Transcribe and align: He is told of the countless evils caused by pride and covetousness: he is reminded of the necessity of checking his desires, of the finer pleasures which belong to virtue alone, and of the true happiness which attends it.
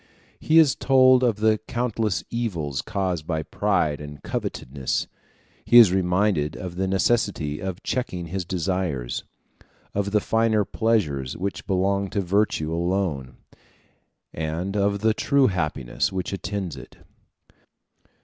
He 0.39 0.57
is 0.57 0.73
told 0.73 1.21
of 1.23 1.35
the 1.35 1.59
countless 1.67 2.23
evils 2.31 2.81
caused 2.81 3.27
by 3.27 3.43
pride 3.43 4.01
and 4.01 4.23
covetousness: 4.23 5.05
he 5.63 5.77
is 5.77 5.91
reminded 5.93 6.55
of 6.57 6.73
the 6.75 6.87
necessity 6.87 7.59
of 7.59 7.83
checking 7.83 8.25
his 8.25 8.43
desires, 8.43 9.23
of 9.93 10.09
the 10.09 10.19
finer 10.19 10.65
pleasures 10.65 11.37
which 11.37 11.67
belong 11.67 12.09
to 12.09 12.21
virtue 12.21 12.73
alone, 12.73 13.37
and 14.33 14.75
of 14.75 15.01
the 15.01 15.13
true 15.13 15.45
happiness 15.45 16.11
which 16.11 16.33
attends 16.33 16.75
it. 16.75 16.97